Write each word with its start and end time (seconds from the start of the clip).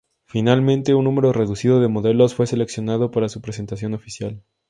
Finalmente, 0.25 0.95
un 0.95 1.03
número 1.03 1.31
reducido 1.31 1.79
de 1.79 1.87
modelos 1.87 2.33
fue 2.33 2.47
seleccionado 2.47 3.11
para 3.11 3.29
su 3.29 3.39
presentación 3.39 3.93
oficial. 3.93 4.41